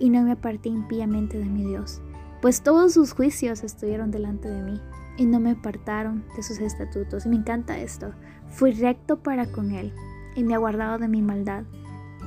y 0.00 0.10
no 0.10 0.22
me 0.22 0.32
aparté 0.32 0.70
impíamente 0.70 1.38
de 1.38 1.44
mi 1.44 1.64
Dios, 1.64 2.02
pues 2.42 2.62
todos 2.62 2.94
sus 2.94 3.12
juicios 3.12 3.62
estuvieron 3.62 4.10
delante 4.10 4.48
de 4.48 4.60
mí 4.62 4.80
y 5.16 5.26
no 5.26 5.38
me 5.38 5.52
apartaron 5.52 6.24
de 6.34 6.42
sus 6.42 6.58
estatutos. 6.58 7.26
Y 7.26 7.28
me 7.28 7.36
encanta 7.36 7.78
esto. 7.78 8.10
Fui 8.48 8.72
recto 8.72 9.22
para 9.22 9.46
con 9.46 9.70
él 9.70 9.92
y 10.34 10.42
me 10.42 10.54
ha 10.54 10.58
guardado 10.58 10.98
de 10.98 11.06
mi 11.06 11.22
maldad. 11.22 11.62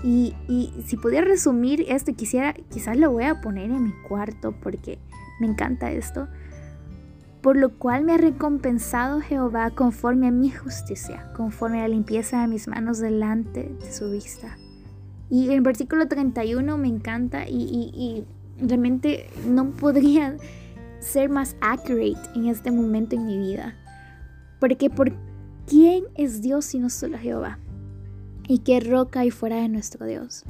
Y, 0.01 0.33
y 0.47 0.71
si 0.85 0.95
pudiera 0.95 1.27
resumir 1.27 1.83
esto, 1.89 2.13
quisiera, 2.15 2.53
quizás 2.53 2.95
lo 2.95 3.11
voy 3.11 3.25
a 3.25 3.41
poner 3.41 3.69
en 3.69 3.83
mi 3.83 3.93
cuarto 4.07 4.53
porque 4.61 4.97
me 5.41 5.47
encanta 5.47 5.91
esto 5.91 6.29
por 7.41 7.55
lo 7.55 7.77
cual 7.77 8.03
me 8.03 8.13
ha 8.13 8.17
recompensado 8.17 9.21
Jehová 9.21 9.71
conforme 9.71 10.27
a 10.27 10.31
mi 10.31 10.49
justicia, 10.49 11.31
conforme 11.35 11.79
a 11.79 11.83
la 11.83 11.89
limpieza 11.89 12.41
de 12.41 12.47
mis 12.47 12.67
manos 12.67 12.99
delante 12.99 13.75
de 13.79 13.91
su 13.91 14.09
vista. 14.11 14.57
Y 15.29 15.49
el 15.49 15.61
versículo 15.61 16.07
31 16.07 16.77
me 16.77 16.87
encanta 16.87 17.47
y, 17.47 18.25
realmente 18.59 19.29
no 19.45 19.69
podría 19.69 20.35
ser 20.99 21.29
más 21.29 21.55
accurate 21.61 22.17
en 22.33 22.47
este 22.47 22.71
momento 22.71 23.15
en 23.15 23.25
mi 23.25 23.37
vida. 23.37 23.75
Porque 24.59 24.89
¿por 24.89 25.11
quién 25.67 26.05
es 26.15 26.41
Dios 26.41 26.65
sino 26.65 26.89
solo 26.89 27.19
Jehová? 27.19 27.59
¿Y 28.47 28.59
qué 28.59 28.79
roca 28.79 29.19
hay 29.19 29.29
fuera 29.29 29.57
de 29.57 29.69
nuestro 29.69 30.07
Dios? 30.07 30.43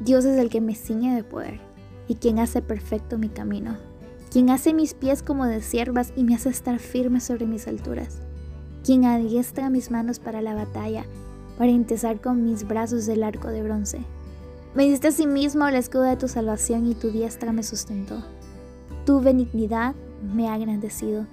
Dios 0.00 0.24
es 0.24 0.38
el 0.38 0.50
que 0.50 0.60
me 0.60 0.76
ciñe 0.76 1.16
de 1.16 1.24
poder 1.24 1.58
y 2.06 2.14
quien 2.14 2.38
hace 2.38 2.62
perfecto 2.62 3.18
mi 3.18 3.28
camino 3.28 3.87
quien 4.28 4.50
hace 4.50 4.74
mis 4.74 4.94
pies 4.94 5.22
como 5.22 5.46
de 5.46 5.62
siervas 5.62 6.12
y 6.16 6.24
me 6.24 6.34
hace 6.34 6.50
estar 6.50 6.78
firme 6.78 7.20
sobre 7.20 7.46
mis 7.46 7.66
alturas, 7.66 8.20
quien 8.84 9.04
adiestra 9.04 9.70
mis 9.70 9.90
manos 9.90 10.18
para 10.18 10.42
la 10.42 10.54
batalla, 10.54 11.04
para 11.56 11.70
intesar 11.70 12.20
con 12.20 12.44
mis 12.44 12.66
brazos 12.66 13.08
el 13.08 13.22
arco 13.22 13.48
de 13.48 13.62
bronce. 13.62 14.00
Me 14.74 14.88
diste 14.88 15.08
a 15.08 15.12
sí 15.12 15.26
mismo 15.26 15.66
el 15.66 15.74
escudo 15.74 16.02
de 16.02 16.16
tu 16.16 16.28
salvación 16.28 16.86
y 16.86 16.94
tu 16.94 17.10
diestra 17.10 17.52
me 17.52 17.62
sustentó. 17.62 18.22
Tu 19.06 19.20
benignidad 19.20 19.94
me 20.22 20.48
ha 20.48 20.54
agrandecido. 20.54 21.26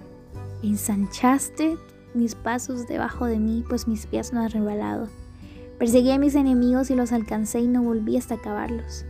Ensanchaste 0.63 1.77
mis 2.13 2.33
pasos 2.33 2.87
debajo 2.87 3.25
de 3.25 3.39
mí, 3.39 3.63
pues 3.67 3.87
mis 3.87 4.07
pies 4.07 4.31
no 4.31 4.41
han 4.41 4.51
rebalado. 4.51 5.09
Perseguí 5.77 6.11
a 6.11 6.17
mis 6.17 6.35
enemigos 6.35 6.89
y 6.89 6.95
los 6.95 7.11
alcancé 7.11 7.59
y 7.59 7.67
no 7.67 7.83
volví 7.83 8.15
hasta 8.15 8.35
acabarlos. 8.35 9.05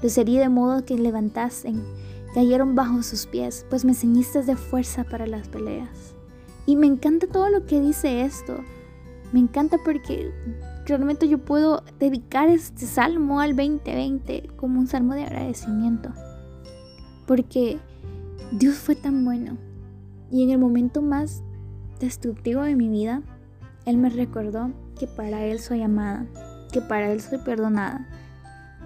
Los 0.00 0.16
herí 0.16 0.38
de 0.38 0.48
modo 0.48 0.84
que 0.84 0.96
levantasen 0.96 1.82
cayeron 2.36 2.74
bajo 2.74 3.02
sus 3.02 3.24
pies, 3.24 3.64
pues 3.70 3.86
me 3.86 3.94
ceñiste 3.94 4.42
de 4.42 4.56
fuerza 4.56 5.04
para 5.04 5.26
las 5.26 5.48
peleas. 5.48 6.14
Y 6.66 6.76
me 6.76 6.86
encanta 6.86 7.26
todo 7.26 7.48
lo 7.48 7.64
que 7.64 7.80
dice 7.80 8.26
esto. 8.26 8.58
Me 9.32 9.40
encanta 9.40 9.78
porque 9.82 10.34
realmente 10.84 11.28
yo 11.28 11.38
puedo 11.38 11.82
dedicar 11.98 12.50
este 12.50 12.84
salmo 12.84 13.40
al 13.40 13.56
2020 13.56 14.50
como 14.56 14.78
un 14.78 14.86
salmo 14.86 15.14
de 15.14 15.24
agradecimiento. 15.24 16.10
Porque 17.26 17.78
Dios 18.52 18.74
fue 18.74 18.96
tan 18.96 19.24
bueno. 19.24 19.56
Y 20.30 20.42
en 20.42 20.50
el 20.50 20.58
momento 20.58 21.00
más 21.00 21.42
destructivo 22.00 22.60
de 22.64 22.76
mi 22.76 22.90
vida, 22.90 23.22
Él 23.86 23.96
me 23.96 24.10
recordó 24.10 24.72
que 24.98 25.06
para 25.06 25.42
Él 25.46 25.58
soy 25.58 25.80
amada, 25.80 26.26
que 26.70 26.82
para 26.82 27.10
Él 27.12 27.22
soy 27.22 27.38
perdonada, 27.38 28.06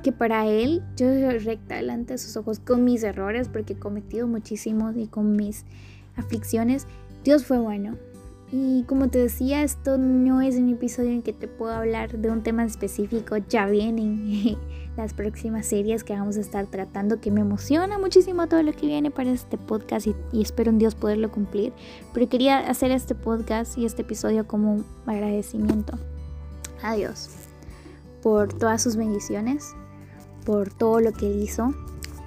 que 0.02 0.12
para 0.12 0.46
Él 0.46 0.82
yo 0.96 1.06
soy 1.06 1.38
recta 1.38 1.76
delante 1.76 2.14
de 2.14 2.18
sus 2.18 2.36
ojos 2.36 2.58
con 2.58 2.84
mis 2.84 3.02
errores, 3.02 3.48
porque 3.48 3.74
he 3.74 3.78
cometido 3.78 4.26
muchísimos 4.26 4.96
y 4.96 5.06
con 5.06 5.36
mis 5.36 5.64
aflicciones. 6.16 6.86
Dios 7.24 7.44
fue 7.44 7.58
bueno. 7.58 7.96
Y 8.52 8.82
como 8.84 9.08
te 9.08 9.18
decía, 9.20 9.62
esto 9.62 9.96
no 9.96 10.40
es 10.40 10.56
un 10.56 10.70
episodio 10.70 11.10
en 11.10 11.22
que 11.22 11.32
te 11.32 11.46
puedo 11.46 11.72
hablar 11.72 12.18
de 12.18 12.30
un 12.30 12.42
tema 12.42 12.64
específico. 12.64 13.36
Ya 13.36 13.66
vienen 13.66 14.56
las 14.96 15.14
próximas 15.14 15.66
series 15.66 16.02
que 16.02 16.14
vamos 16.14 16.36
a 16.36 16.40
estar 16.40 16.66
tratando, 16.66 17.20
que 17.20 17.30
me 17.30 17.42
emociona 17.42 17.98
muchísimo 17.98 18.48
todo 18.48 18.62
lo 18.64 18.72
que 18.72 18.86
viene 18.86 19.12
para 19.12 19.30
este 19.30 19.56
podcast 19.56 20.08
y, 20.08 20.16
y 20.32 20.42
espero 20.42 20.70
en 20.70 20.78
Dios 20.78 20.96
poderlo 20.96 21.30
cumplir. 21.30 21.72
Pero 22.12 22.28
quería 22.28 22.58
hacer 22.58 22.90
este 22.90 23.14
podcast 23.14 23.78
y 23.78 23.84
este 23.84 24.02
episodio 24.02 24.46
como 24.48 24.74
un 24.74 24.84
agradecimiento 25.06 25.96
a 26.82 26.94
Dios 26.94 27.30
por 28.22 28.52
todas 28.52 28.82
sus 28.82 28.96
bendiciones, 28.96 29.74
por 30.44 30.70
todo 30.70 31.00
lo 31.00 31.12
que 31.12 31.26
él 31.26 31.42
hizo, 31.42 31.74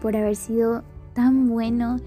por 0.02 0.16
haber 0.16 0.36
sido 0.36 0.84
tan 1.14 1.48
bueno 1.48 2.00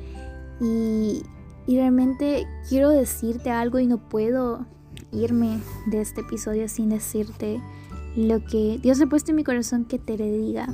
y, 0.60 1.22
realmente 1.66 2.46
quiero 2.68 2.90
decirte 2.90 3.50
algo 3.50 3.78
y 3.80 3.86
no 3.86 3.98
puedo 3.98 4.66
irme 5.12 5.60
de 5.86 6.00
este 6.00 6.20
episodio 6.20 6.68
sin 6.68 6.90
decirte 6.90 7.60
lo 8.16 8.44
que 8.44 8.78
Dios 8.80 9.00
ha 9.00 9.06
puesto 9.06 9.32
en 9.32 9.36
mi 9.36 9.44
corazón 9.44 9.84
que 9.84 9.98
te 9.98 10.16
le 10.16 10.30
diga. 10.30 10.68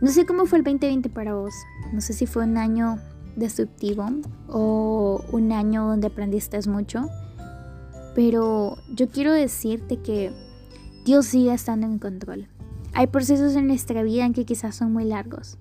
No 0.00 0.10
sé 0.10 0.26
cómo 0.26 0.44
fue 0.44 0.58
el 0.58 0.64
2020 0.64 1.08
para 1.08 1.34
vos, 1.34 1.54
no 1.92 2.00
sé 2.00 2.12
si 2.12 2.26
fue 2.26 2.44
un 2.44 2.58
año 2.58 2.98
destructivo 3.36 4.06
o 4.48 5.24
un 5.32 5.52
año 5.52 5.86
donde 5.88 6.08
aprendiste 6.08 6.58
mucho, 6.68 7.08
pero 8.14 8.76
yo 8.94 9.08
quiero 9.08 9.32
decirte 9.32 9.96
que 9.96 10.32
Dios 11.04 11.26
sigue 11.26 11.52
estando 11.52 11.86
en 11.86 11.98
control. 11.98 12.48
Hay 12.96 13.08
procesos 13.08 13.56
en 13.56 13.66
nuestra 13.66 14.04
vida 14.04 14.24
en 14.24 14.32
que 14.32 14.44
quizás 14.44 14.76
son 14.76 14.92
muy 14.92 15.04
largos, 15.04 15.58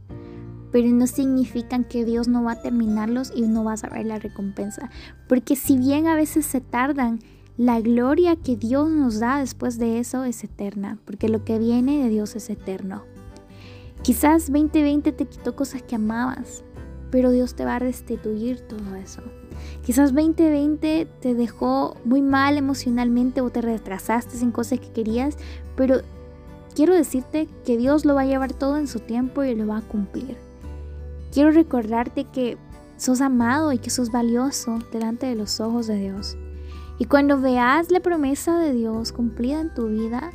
pero 0.71 0.87
no 0.89 1.07
significan 1.07 1.83
que 1.83 2.05
Dios 2.05 2.27
no 2.27 2.43
va 2.43 2.53
a 2.53 2.61
terminarlos 2.61 3.33
y 3.35 3.41
no 3.41 3.63
vas 3.63 3.83
a 3.83 3.89
ver 3.89 4.05
la 4.05 4.19
recompensa. 4.19 4.91
Porque 5.27 5.55
si 5.55 5.77
bien 5.79 6.05
a 6.05 6.15
veces 6.15 6.45
se 6.45 6.61
tardan, 6.61 7.19
la 7.57 7.81
gloria 7.81 8.35
que 8.35 8.55
Dios 8.55 8.89
nos 8.91 9.19
da 9.19 9.39
después 9.39 9.79
de 9.79 9.97
eso 9.97 10.23
es 10.23 10.43
eterna, 10.43 10.99
porque 11.05 11.27
lo 11.27 11.43
que 11.43 11.57
viene 11.57 12.03
de 12.03 12.09
Dios 12.09 12.35
es 12.35 12.51
eterno. 12.51 13.03
Quizás 14.03 14.51
2020 14.51 15.11
te 15.11 15.25
quitó 15.25 15.55
cosas 15.55 15.81
que 15.81 15.95
amabas, 15.95 16.63
pero 17.09 17.31
Dios 17.31 17.55
te 17.55 17.65
va 17.65 17.77
a 17.77 17.79
restituir 17.79 18.61
todo 18.61 18.95
eso. 18.95 19.23
Quizás 19.83 20.13
2020 20.13 21.07
te 21.19 21.33
dejó 21.33 21.95
muy 22.05 22.21
mal 22.21 22.57
emocionalmente 22.57 23.41
o 23.41 23.49
te 23.49 23.61
retrasaste 23.61 24.37
en 24.39 24.51
cosas 24.51 24.79
que 24.79 24.91
querías, 24.91 25.37
pero 25.75 26.01
quiero 26.74 26.94
decirte 26.94 27.48
que 27.65 27.77
Dios 27.77 28.06
lo 28.06 28.15
va 28.15 28.22
a 28.22 28.25
llevar 28.25 28.53
todo 28.53 28.77
en 28.77 28.88
su 28.88 29.00
tiempo 29.00 29.44
y 29.44 29.56
lo 29.56 29.68
va 29.68 29.77
a 29.77 29.82
cumplir. 29.82 30.38
Quiero 31.32 31.51
recordarte 31.51 32.25
que 32.25 32.58
sos 32.98 33.22
amado 33.22 33.72
y 33.74 33.80
que 33.80 33.89
sos 33.89 34.12
valioso 34.12 34.80
delante 34.92 35.25
de 35.25 35.36
los 35.36 35.60
ojos 35.60 35.88
de 35.88 35.96
Dios. 35.96 36.38
Y 37.00 37.06
cuando 37.06 37.39
veas 37.39 37.92
la 37.92 38.00
promesa 38.00 38.60
de 38.60 38.74
Dios 38.74 39.12
cumplida 39.12 39.60
en 39.60 39.74
tu 39.74 39.88
vida, 39.88 40.32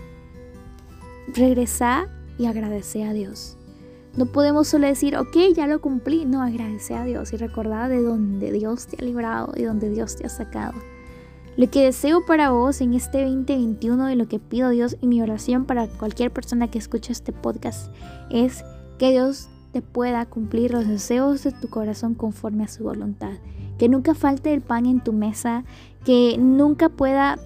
regresa 1.34 2.08
y 2.36 2.46
agradece 2.46 3.04
a 3.04 3.12
Dios. 3.12 3.56
No 4.16 4.26
podemos 4.26 4.66
solo 4.66 4.86
decir, 4.86 5.16
ok, 5.16 5.36
ya 5.54 5.66
lo 5.66 5.80
cumplí. 5.80 6.24
No, 6.24 6.42
agradece 6.42 6.96
a 6.96 7.04
Dios 7.04 7.32
y 7.32 7.36
recordar 7.36 7.88
de 7.88 8.02
dónde 8.02 8.50
Dios 8.50 8.88
te 8.88 8.96
ha 9.00 9.04
librado 9.04 9.52
y 9.54 9.62
dónde 9.62 9.90
Dios 9.90 10.16
te 10.16 10.26
ha 10.26 10.28
sacado. 10.28 10.74
Lo 11.58 11.68
que 11.68 11.82
deseo 11.82 12.24
para 12.24 12.50
vos 12.50 12.80
en 12.80 12.94
este 12.94 13.24
2021 13.24 14.12
y 14.12 14.14
lo 14.14 14.28
que 14.28 14.38
pido 14.38 14.68
a 14.68 14.70
Dios 14.70 14.96
y 15.00 15.08
mi 15.08 15.20
oración 15.20 15.64
para 15.64 15.88
cualquier 15.88 16.30
persona 16.30 16.70
que 16.70 16.78
escuche 16.78 17.10
este 17.10 17.32
podcast 17.32 17.92
es 18.30 18.64
que 18.96 19.10
Dios 19.10 19.48
te 19.72 19.82
pueda 19.82 20.24
cumplir 20.24 20.70
los 20.70 20.86
deseos 20.86 21.42
de 21.42 21.50
tu 21.50 21.68
corazón 21.68 22.14
conforme 22.14 22.62
a 22.62 22.68
su 22.68 22.84
voluntad. 22.84 23.32
Que 23.76 23.88
nunca 23.88 24.14
falte 24.14 24.54
el 24.54 24.60
pan 24.60 24.86
en 24.86 25.00
tu 25.00 25.12
mesa, 25.12 25.64
que 26.04 26.36
nunca 26.38 26.90
pueda 26.90 27.40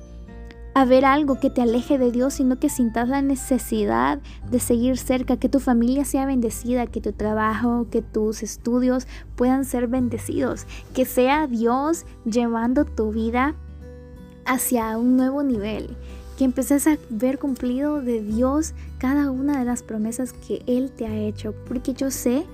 haber 0.74 1.06
algo 1.06 1.40
que 1.40 1.48
te 1.48 1.62
aleje 1.62 1.96
de 1.96 2.12
Dios, 2.12 2.34
sino 2.34 2.58
que 2.58 2.68
sintas 2.68 3.08
la 3.08 3.22
necesidad 3.22 4.20
de 4.50 4.60
seguir 4.60 4.98
cerca, 4.98 5.38
que 5.38 5.48
tu 5.48 5.58
familia 5.58 6.04
sea 6.04 6.26
bendecida, 6.26 6.86
que 6.86 7.00
tu 7.00 7.12
trabajo, 7.12 7.86
que 7.90 8.02
tus 8.02 8.42
estudios 8.42 9.06
puedan 9.36 9.64
ser 9.64 9.86
bendecidos, 9.86 10.66
que 10.92 11.06
sea 11.06 11.46
Dios 11.46 12.04
llevando 12.26 12.84
tu 12.84 13.10
vida 13.10 13.54
hacia 14.44 14.96
un 14.98 15.16
nuevo 15.16 15.42
nivel, 15.42 15.96
que 16.36 16.44
empeces 16.44 16.86
a 16.86 16.98
ver 17.10 17.38
cumplido 17.38 18.00
de 18.00 18.22
Dios 18.22 18.74
cada 18.98 19.30
una 19.30 19.58
de 19.58 19.64
las 19.64 19.82
promesas 19.82 20.32
que 20.32 20.62
Él 20.66 20.90
te 20.90 21.06
ha 21.06 21.16
hecho, 21.16 21.54
porque 21.66 21.94
yo 21.94 22.10
sé 22.10 22.46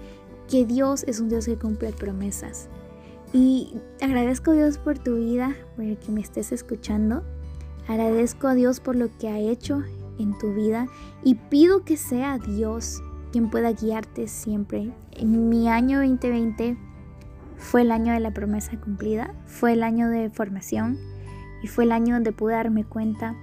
que 0.49 0.65
Dios 0.65 1.05
es 1.07 1.21
un 1.21 1.29
Dios 1.29 1.47
que 1.47 1.57
cumple 1.57 1.93
promesas. 1.93 2.69
Y 3.33 3.75
agradezco 4.01 4.53
a 4.53 4.55
Dios 4.55 4.79
por 4.79 4.99
tu 4.99 5.17
vida, 5.17 5.55
por 5.77 5.85
el 5.85 5.99
que 5.99 6.11
me 6.11 6.21
estés 6.21 6.51
escuchando. 6.51 7.23
Agradezco 7.87 8.49
a 8.49 8.55
Dios 8.55 8.81
por 8.81 8.97
lo 8.97 9.09
que 9.19 9.29
ha 9.29 9.39
hecho 9.39 9.83
en 10.19 10.37
tu 10.39 10.55
vida 10.55 10.89
y 11.23 11.35
pido 11.35 11.85
que 11.85 11.97
sea 11.97 12.39
Dios 12.39 13.03
quien 13.33 13.51
pueda 13.51 13.73
guiarte 13.73 14.29
siempre. 14.29 14.93
En 15.13 15.49
mi 15.49 15.69
año 15.69 15.99
2020 15.99 16.77
fue 17.57 17.83
el 17.83 17.91
año 17.91 18.13
de 18.13 18.21
la 18.21 18.33
promesa 18.33 18.81
cumplida, 18.81 19.35
fue 19.47 19.75
el 19.75 19.83
año 19.83 20.09
de 20.09 20.31
formación 20.31 20.99
y 21.63 21.67
fue 21.67 21.85
el 21.85 21.93
año 21.93 22.15
donde 22.15 22.33
pude 22.33 22.55
darme 22.55 22.85
cuenta 22.85 23.37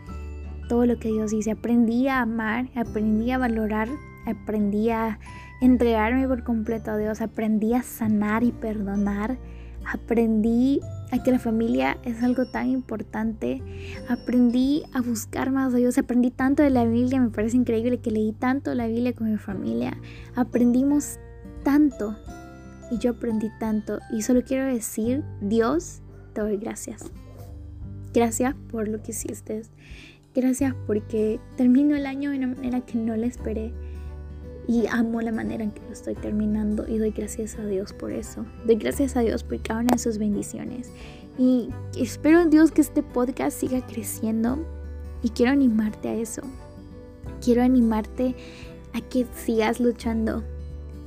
todo 0.68 0.86
lo 0.86 0.98
que 0.98 1.10
Dios 1.10 1.32
dice. 1.32 1.52
Aprendí 1.52 2.08
a 2.08 2.22
amar, 2.22 2.70
aprendí 2.76 3.32
a 3.32 3.38
valorar, 3.38 3.90
aprendí 4.26 4.90
a 4.90 5.20
entregarme 5.62 6.28
por 6.28 6.44
completo 6.44 6.92
a 6.92 6.98
Dios, 6.98 7.22
aprendí 7.22 7.74
a 7.74 7.84
sanar 7.84 8.44
y 8.44 8.52
perdonar, 8.52 9.38
aprendí 9.86 10.82
a 11.12 11.22
que 11.24 11.32
la 11.32 11.40
familia 11.40 11.98
es 12.04 12.24
algo 12.24 12.46
tan 12.46 12.70
importante. 12.70 13.62
Aprendí 14.10 14.84
a 14.94 15.02
buscar 15.02 15.52
más 15.52 15.74
a 15.74 15.78
Dios, 15.78 15.98
aprendí 15.98 16.32
tanto 16.32 16.64
de 16.64 16.70
la 16.70 16.86
Biblia, 16.86 17.20
me 17.20 17.30
parece 17.30 17.58
increíble 17.58 18.00
que 18.00 18.12
leí 18.12 18.34
tanto 18.34 18.74
la 18.74 18.88
Biblia 18.88 19.14
con 19.14 19.32
mi 19.32 19.38
familia. 19.38 19.98
Aprendimos 20.36 21.20
tanto 21.64 22.16
y 22.92 22.98
yo 23.00 23.12
aprendí 23.12 23.50
tanto 23.60 24.00
y 24.12 24.22
solo 24.22 24.44
quiero 24.44 24.66
decir, 24.66 25.24
Dios, 25.42 26.02
te 26.34 26.42
doy 26.42 26.58
gracias. 26.58 27.12
Gracias 28.16 28.56
por 28.72 28.88
lo 28.88 29.04
que 29.04 29.12
hiciste. 29.12 29.64
Gracias 30.34 30.74
porque 30.88 31.42
termino 31.58 31.98
el 31.98 32.06
año 32.06 32.32
de 32.32 32.38
una 32.38 32.48
manera 32.48 32.80
que 32.80 32.98
no 32.98 33.14
le 33.18 33.28
esperé 33.28 33.74
y 34.70 34.88
amo 34.88 35.20
la 35.20 35.34
manera 35.34 35.66
en 35.66 35.72
que 35.72 35.82
lo 35.82 35.92
estoy 35.92 36.16
terminando 36.16 36.88
y 36.88 36.98
doy 36.98 37.12
gracias 37.12 37.60
a 37.60 37.66
Dios 37.66 37.92
por 37.92 38.14
eso. 38.14 38.46
Doy 38.66 38.78
gracias 38.78 39.18
a 39.18 39.20
Dios 39.20 39.44
por 39.44 39.62
cada 39.62 39.82
una 39.82 39.92
de 39.92 40.00
sus 40.00 40.18
bendiciones. 40.18 40.92
Y 41.38 41.68
espero 42.00 42.42
en 42.42 42.50
Dios 42.50 42.72
que 42.72 42.80
este 42.80 43.04
podcast 43.04 43.60
siga 43.60 43.86
creciendo 43.86 44.66
y 45.22 45.30
quiero 45.32 45.52
animarte 45.52 46.08
a 46.08 46.16
eso. 46.16 46.42
Quiero 47.44 47.64
animarte 47.64 48.34
a 48.94 49.02
que 49.02 49.26
sigas 49.36 49.82
luchando, 49.82 50.42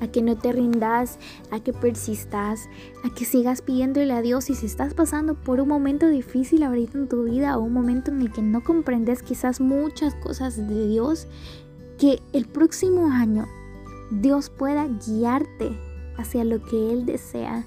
a 0.00 0.08
que 0.08 0.22
no 0.22 0.36
te 0.36 0.52
rindas, 0.52 1.18
a 1.50 1.60
que 1.60 1.72
persistas, 1.72 2.68
a 3.04 3.14
que 3.14 3.24
sigas 3.24 3.62
pidiéndole 3.62 4.12
a 4.12 4.22
Dios 4.22 4.50
y 4.50 4.54
si 4.54 4.66
estás 4.66 4.94
pasando 4.94 5.34
por 5.34 5.60
un 5.60 5.68
momento 5.68 6.08
difícil 6.08 6.62
ahorita 6.62 6.98
en 6.98 7.08
tu 7.08 7.24
vida 7.24 7.56
o 7.56 7.62
un 7.62 7.72
momento 7.72 8.10
en 8.10 8.20
el 8.20 8.32
que 8.32 8.42
no 8.42 8.62
comprendes 8.62 9.22
quizás 9.22 9.60
muchas 9.60 10.14
cosas 10.14 10.56
de 10.56 10.88
Dios, 10.88 11.26
que 11.98 12.20
el 12.32 12.46
próximo 12.46 13.10
año 13.10 13.46
Dios 14.10 14.50
pueda 14.50 14.86
guiarte 15.06 15.76
hacia 16.16 16.44
lo 16.44 16.62
que 16.64 16.92
Él 16.92 17.06
desea. 17.06 17.64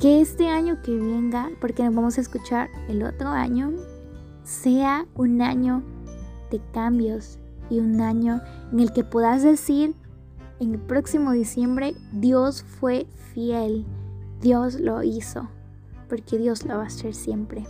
Que 0.00 0.20
este 0.20 0.48
año 0.48 0.80
que 0.82 0.96
venga, 0.96 1.50
porque 1.60 1.82
nos 1.82 1.94
vamos 1.94 2.18
a 2.18 2.20
escuchar 2.20 2.70
el 2.88 3.02
otro 3.02 3.30
año, 3.30 3.72
sea 4.44 5.06
un 5.16 5.42
año 5.42 5.82
de 6.50 6.60
cambios 6.72 7.38
y 7.68 7.80
un 7.80 8.00
año 8.00 8.40
en 8.72 8.80
el 8.80 8.92
que 8.92 9.04
puedas 9.04 9.42
decir 9.42 9.94
en 10.60 10.74
el 10.74 10.80
próximo 10.80 11.32
diciembre, 11.32 11.94
Dios 12.12 12.62
fue 12.62 13.06
fiel, 13.32 13.84
Dios 14.40 14.80
lo 14.80 15.02
hizo, 15.02 15.48
porque 16.08 16.38
Dios 16.38 16.64
lo 16.64 16.76
va 16.76 16.84
a 16.84 16.86
hacer 16.86 17.14
siempre. 17.14 17.66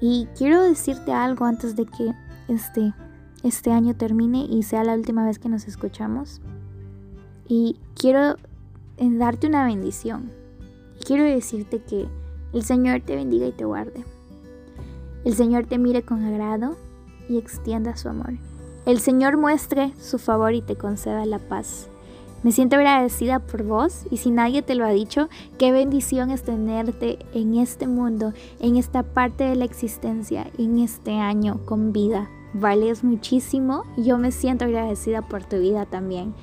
Y 0.00 0.28
quiero 0.36 0.62
decirte 0.62 1.12
algo 1.12 1.44
antes 1.44 1.76
de 1.76 1.86
que 1.86 2.14
este 2.48 2.94
este 3.42 3.70
año 3.70 3.94
termine 3.94 4.44
y 4.44 4.62
sea 4.62 4.84
la 4.84 4.94
última 4.94 5.24
vez 5.24 5.38
que 5.38 5.48
nos 5.48 5.68
escuchamos. 5.68 6.40
Y 7.46 7.78
quiero 7.94 8.36
eh, 8.96 9.10
darte 9.10 9.46
una 9.46 9.64
bendición. 9.64 10.30
quiero 11.06 11.24
decirte 11.24 11.80
que 11.80 12.08
el 12.52 12.62
Señor 12.62 13.00
te 13.00 13.16
bendiga 13.16 13.46
y 13.46 13.52
te 13.52 13.64
guarde. 13.64 14.04
El 15.24 15.34
Señor 15.34 15.66
te 15.66 15.78
mire 15.78 16.02
con 16.02 16.24
agrado 16.24 16.76
y 17.28 17.38
extienda 17.38 17.96
su 17.96 18.08
amor. 18.08 18.34
El 18.86 19.00
Señor 19.00 19.36
muestre 19.36 19.92
su 19.98 20.18
favor 20.18 20.54
y 20.54 20.62
te 20.62 20.76
conceda 20.76 21.24
la 21.26 21.38
paz. 21.38 21.88
Me 22.42 22.52
siento 22.52 22.76
agradecida 22.76 23.40
por 23.40 23.64
vos 23.64 24.04
y 24.10 24.18
si 24.18 24.30
nadie 24.30 24.62
te 24.62 24.74
lo 24.74 24.84
ha 24.84 24.90
dicho, 24.90 25.28
qué 25.58 25.72
bendición 25.72 26.30
es 26.30 26.42
tenerte 26.42 27.18
en 27.34 27.56
este 27.56 27.86
mundo, 27.86 28.32
en 28.60 28.76
esta 28.76 29.02
parte 29.02 29.44
de 29.44 29.56
la 29.56 29.64
existencia, 29.64 30.46
en 30.58 30.78
este 30.78 31.14
año 31.14 31.60
con 31.64 31.92
vida 31.92 32.30
vales 32.52 33.04
muchísimo 33.04 33.84
y 33.96 34.04
yo 34.04 34.18
me 34.18 34.32
siento 34.32 34.64
agradecida 34.64 35.22
por 35.22 35.44
tu 35.44 35.58
vida 35.58 35.86
también. 35.86 36.34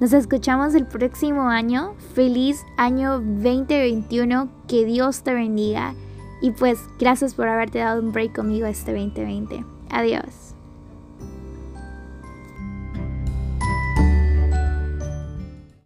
Nos 0.00 0.12
escuchamos 0.12 0.74
el 0.74 0.86
próximo 0.86 1.42
año. 1.42 1.94
Feliz 2.14 2.64
año 2.76 3.20
2021. 3.20 4.48
Que 4.66 4.84
Dios 4.84 5.22
te 5.22 5.32
bendiga. 5.32 5.94
Y 6.40 6.50
pues 6.50 6.80
gracias 6.98 7.34
por 7.34 7.46
haberte 7.46 7.78
dado 7.78 8.02
un 8.02 8.10
break 8.10 8.34
conmigo 8.34 8.66
este 8.66 8.92
2020. 8.92 9.64
Adiós. 9.90 10.41